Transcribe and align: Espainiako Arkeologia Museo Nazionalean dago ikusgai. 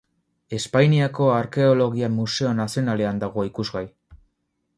Espainiako 0.59 1.27
Arkeologia 1.33 2.09
Museo 2.17 2.55
Nazionalean 2.63 3.23
dago 3.27 3.47
ikusgai. 3.53 3.87